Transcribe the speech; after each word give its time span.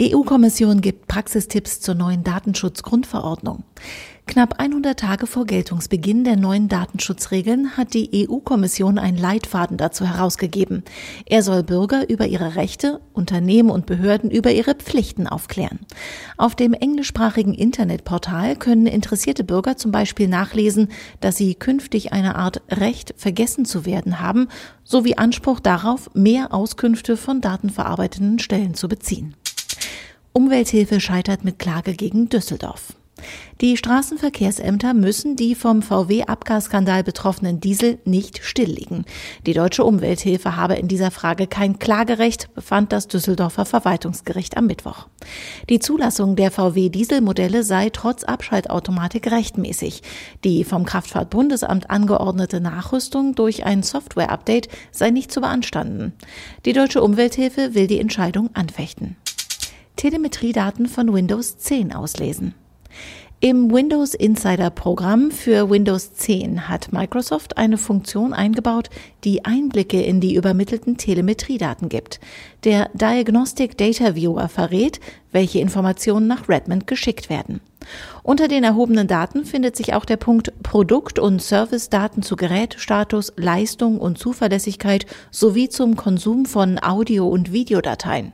EU-Kommission 0.00 0.82
gibt 0.82 1.08
Praxistipps 1.08 1.80
zur 1.80 1.94
neuen 1.94 2.22
Datenschutzgrundverordnung. 2.22 3.64
Knapp 4.26 4.60
100 4.60 4.98
Tage 4.98 5.26
vor 5.26 5.46
Geltungsbeginn 5.46 6.22
der 6.22 6.36
neuen 6.36 6.68
Datenschutzregeln 6.68 7.78
hat 7.78 7.94
die 7.94 8.28
EU-Kommission 8.28 8.98
einen 8.98 9.16
Leitfaden 9.16 9.78
dazu 9.78 10.04
herausgegeben. 10.04 10.82
Er 11.24 11.42
soll 11.42 11.62
Bürger 11.62 12.10
über 12.10 12.26
ihre 12.26 12.56
Rechte, 12.56 13.00
Unternehmen 13.14 13.70
und 13.70 13.86
Behörden 13.86 14.30
über 14.30 14.50
ihre 14.50 14.74
Pflichten 14.74 15.26
aufklären. 15.26 15.78
Auf 16.36 16.54
dem 16.54 16.74
englischsprachigen 16.74 17.54
Internetportal 17.54 18.56
können 18.56 18.86
interessierte 18.86 19.44
Bürger 19.44 19.78
zum 19.78 19.92
Beispiel 19.92 20.28
nachlesen, 20.28 20.88
dass 21.20 21.38
sie 21.38 21.54
künftig 21.54 22.12
eine 22.12 22.34
Art 22.36 22.60
Recht, 22.68 23.14
vergessen 23.16 23.64
zu 23.64 23.86
werden 23.86 24.20
haben, 24.20 24.48
sowie 24.84 25.16
Anspruch 25.16 25.60
darauf, 25.60 26.10
mehr 26.12 26.52
Auskünfte 26.52 27.16
von 27.16 27.40
datenverarbeitenden 27.40 28.40
Stellen 28.40 28.74
zu 28.74 28.88
beziehen. 28.88 29.34
Umwelthilfe 30.36 31.00
scheitert 31.00 31.44
mit 31.44 31.58
Klage 31.58 31.94
gegen 31.94 32.28
Düsseldorf. 32.28 32.92
Die 33.62 33.78
Straßenverkehrsämter 33.78 34.92
müssen 34.92 35.34
die 35.34 35.54
vom 35.54 35.80
VW-Abgasskandal 35.80 37.02
betroffenen 37.02 37.58
Diesel 37.58 37.98
nicht 38.04 38.44
stilllegen. 38.44 39.06
Die 39.46 39.54
deutsche 39.54 39.82
Umwelthilfe 39.82 40.54
habe 40.54 40.74
in 40.74 40.88
dieser 40.88 41.10
Frage 41.10 41.46
kein 41.46 41.78
Klagerecht, 41.78 42.54
befand 42.54 42.92
das 42.92 43.08
Düsseldorfer 43.08 43.64
Verwaltungsgericht 43.64 44.58
am 44.58 44.66
Mittwoch. 44.66 45.06
Die 45.70 45.78
Zulassung 45.78 46.36
der 46.36 46.50
VW-Dieselmodelle 46.50 47.62
sei 47.62 47.88
trotz 47.88 48.22
Abschaltautomatik 48.22 49.30
rechtmäßig. 49.30 50.02
Die 50.44 50.64
vom 50.64 50.84
Kraftfahrtbundesamt 50.84 51.88
angeordnete 51.88 52.60
Nachrüstung 52.60 53.34
durch 53.34 53.64
ein 53.64 53.82
Software-Update 53.82 54.68
sei 54.92 55.08
nicht 55.08 55.32
zu 55.32 55.40
beanstanden. 55.40 56.12
Die 56.66 56.74
deutsche 56.74 57.02
Umwelthilfe 57.02 57.74
will 57.74 57.86
die 57.86 58.00
Entscheidung 58.00 58.50
anfechten. 58.52 59.16
Telemetriedaten 59.96 60.86
von 60.86 61.12
Windows 61.12 61.58
10 61.58 61.92
auslesen. 61.92 62.54
Im 63.40 63.70
Windows 63.70 64.14
Insider 64.14 64.70
Programm 64.70 65.30
für 65.30 65.68
Windows 65.68 66.14
10 66.14 66.70
hat 66.70 66.90
Microsoft 66.90 67.58
eine 67.58 67.76
Funktion 67.76 68.32
eingebaut, 68.32 68.88
die 69.24 69.44
Einblicke 69.44 70.02
in 70.02 70.20
die 70.20 70.34
übermittelten 70.34 70.96
Telemetriedaten 70.96 71.90
gibt. 71.90 72.18
Der 72.64 72.88
Diagnostic 72.94 73.76
Data 73.76 74.14
Viewer 74.14 74.48
verrät, 74.48 75.00
welche 75.32 75.58
Informationen 75.58 76.26
nach 76.26 76.48
Redmond 76.48 76.86
geschickt 76.86 77.28
werden. 77.28 77.60
Unter 78.22 78.48
den 78.48 78.64
erhobenen 78.64 79.06
Daten 79.06 79.44
findet 79.44 79.76
sich 79.76 79.92
auch 79.92 80.06
der 80.06 80.16
Punkt 80.16 80.52
Produkt- 80.62 81.18
und 81.18 81.42
Servicedaten 81.42 82.22
zu 82.22 82.36
Gerätestatus, 82.36 83.34
Leistung 83.36 84.00
und 84.00 84.16
Zuverlässigkeit 84.18 85.04
sowie 85.30 85.68
zum 85.68 85.96
Konsum 85.96 86.46
von 86.46 86.82
Audio- 86.82 87.28
und 87.28 87.52
Videodateien. 87.52 88.32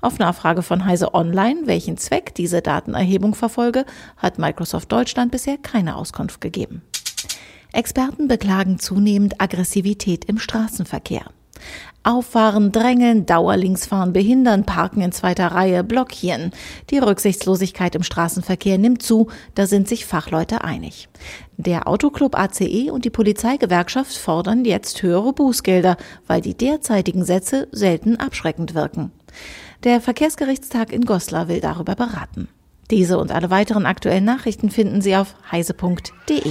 Auf 0.00 0.18
Nachfrage 0.18 0.62
von 0.62 0.84
Heise 0.84 1.14
Online, 1.14 1.66
welchen 1.66 1.96
Zweck 1.96 2.34
diese 2.34 2.62
Datenerhebung 2.62 3.34
verfolge, 3.34 3.84
hat 4.16 4.38
Microsoft 4.38 4.90
Deutschland 4.92 5.32
bisher 5.32 5.58
keine 5.58 5.96
Auskunft 5.96 6.40
gegeben. 6.40 6.82
Experten 7.72 8.28
beklagen 8.28 8.78
zunehmend 8.78 9.40
Aggressivität 9.40 10.26
im 10.26 10.38
Straßenverkehr. 10.38 11.24
Auffahren, 12.04 12.70
drängeln, 12.70 13.24
Dauerlinksfahren, 13.24 14.12
behindern, 14.12 14.64
parken 14.64 15.00
in 15.00 15.10
zweiter 15.10 15.48
Reihe, 15.48 15.82
blockieren. 15.82 16.52
Die 16.90 16.98
Rücksichtslosigkeit 16.98 17.94
im 17.94 18.02
Straßenverkehr 18.02 18.76
nimmt 18.76 19.02
zu, 19.02 19.28
da 19.54 19.66
sind 19.66 19.88
sich 19.88 20.04
Fachleute 20.04 20.62
einig. 20.62 21.08
Der 21.56 21.88
Autoclub 21.88 22.38
ACE 22.38 22.90
und 22.92 23.06
die 23.06 23.10
Polizeigewerkschaft 23.10 24.14
fordern 24.16 24.64
jetzt 24.66 25.02
höhere 25.02 25.32
Bußgelder, 25.32 25.96
weil 26.26 26.42
die 26.42 26.54
derzeitigen 26.54 27.24
Sätze 27.24 27.68
selten 27.72 28.16
abschreckend 28.16 28.74
wirken. 28.74 29.10
Der 29.82 30.00
Verkehrsgerichtstag 30.00 30.92
in 30.92 31.06
Goslar 31.06 31.48
will 31.48 31.60
darüber 31.60 31.94
beraten. 31.94 32.48
Diese 32.90 33.18
und 33.18 33.32
alle 33.32 33.50
weiteren 33.50 33.86
aktuellen 33.86 34.24
Nachrichten 34.24 34.70
finden 34.70 35.00
Sie 35.00 35.16
auf 35.16 35.34
heise.de. 35.50 36.42